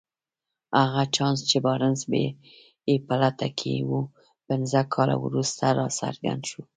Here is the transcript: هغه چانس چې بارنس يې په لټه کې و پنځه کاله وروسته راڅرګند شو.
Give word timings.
هغه 0.83 1.03
چانس 1.15 1.39
چې 1.49 1.57
بارنس 1.65 2.01
يې 2.87 2.95
په 3.07 3.15
لټه 3.21 3.49
کې 3.59 3.75
و 3.89 3.91
پنځه 4.47 4.79
کاله 4.93 5.15
وروسته 5.25 5.63
راڅرګند 5.79 6.41
شو. 6.49 6.61